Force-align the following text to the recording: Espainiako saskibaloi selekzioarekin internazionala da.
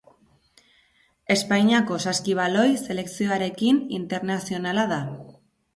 Espainiako 1.35 1.99
saskibaloi 2.07 2.67
selekzioarekin 2.87 3.83
internazionala 4.01 4.93
da. 4.97 5.01